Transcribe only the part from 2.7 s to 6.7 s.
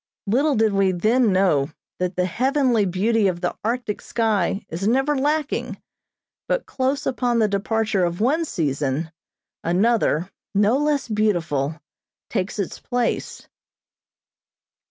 beauty of the Arctic sky is never lacking, but